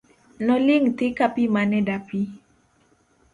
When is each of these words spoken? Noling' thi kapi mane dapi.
Noling' 0.45 0.91
thi 0.97 1.07
kapi 1.19 1.43
mane 1.55 1.79
dapi. 1.87 2.21